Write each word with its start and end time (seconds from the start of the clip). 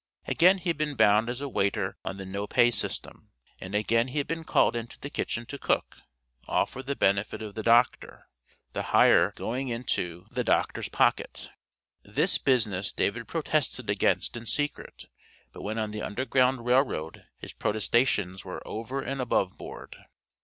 Again 0.25 0.57
he 0.57 0.71
had 0.71 0.79
been 0.79 0.95
bound 0.95 1.29
as 1.29 1.41
a 1.41 1.47
waiter 1.47 1.95
on 2.03 2.17
the 2.17 2.25
no 2.25 2.47
pay 2.47 2.71
system, 2.71 3.29
and 3.59 3.75
again 3.75 4.07
he 4.07 4.17
had 4.17 4.25
been 4.25 4.43
called 4.43 4.75
into 4.75 4.99
the 4.99 5.11
kitchen 5.11 5.45
to 5.45 5.59
cook, 5.59 5.97
all 6.47 6.65
for 6.65 6.81
the 6.81 6.95
benefit 6.95 7.43
of 7.43 7.53
the 7.53 7.61
Doctor 7.61 8.27
the 8.73 8.81
hire 8.97 9.31
going 9.35 9.67
into 9.67 10.25
the 10.31 10.43
Dr.'s 10.43 10.89
pocket. 10.89 11.51
This 12.01 12.39
business 12.39 12.91
David 12.91 13.27
protested 13.27 13.91
against 13.91 14.35
in 14.35 14.47
secret, 14.47 15.05
but 15.53 15.61
when 15.61 15.77
on 15.77 15.91
the 15.91 16.01
Underground 16.01 16.65
Rail 16.65 16.81
Road 16.81 17.25
his 17.37 17.53
protestations 17.53 18.43
were 18.43 18.67
"over 18.67 19.03
and 19.03 19.21
above 19.21 19.55
board." 19.55 19.95